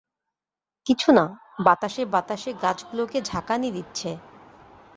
[0.85, 1.25] কিছু না,
[1.59, 4.09] বাতাসে বাতাসে গাছগুলোকে ঝাঁকানি দিচ্ছে।